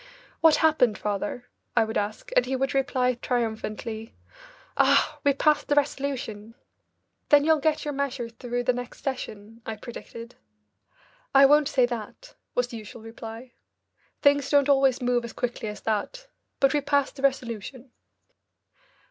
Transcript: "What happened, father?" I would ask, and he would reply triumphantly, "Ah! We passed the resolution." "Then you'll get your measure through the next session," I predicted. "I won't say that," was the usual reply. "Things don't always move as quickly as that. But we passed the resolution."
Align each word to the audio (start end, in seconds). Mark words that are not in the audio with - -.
"What 0.39 0.55
happened, 0.65 0.97
father?" 0.97 1.47
I 1.77 1.83
would 1.83 1.95
ask, 1.95 2.31
and 2.35 2.47
he 2.47 2.55
would 2.55 2.73
reply 2.73 3.13
triumphantly, 3.13 4.15
"Ah! 4.75 5.19
We 5.23 5.31
passed 5.31 5.67
the 5.67 5.75
resolution." 5.75 6.55
"Then 7.29 7.45
you'll 7.45 7.59
get 7.59 7.85
your 7.85 7.93
measure 7.93 8.27
through 8.27 8.63
the 8.63 8.73
next 8.73 9.03
session," 9.03 9.61
I 9.63 9.75
predicted. 9.75 10.33
"I 11.35 11.45
won't 11.45 11.67
say 11.67 11.85
that," 11.85 12.33
was 12.55 12.69
the 12.69 12.77
usual 12.77 13.03
reply. 13.03 13.51
"Things 14.23 14.49
don't 14.49 14.69
always 14.69 15.03
move 15.03 15.23
as 15.23 15.33
quickly 15.33 15.69
as 15.69 15.81
that. 15.81 16.25
But 16.59 16.73
we 16.73 16.81
passed 16.81 17.17
the 17.17 17.21
resolution." 17.21 17.91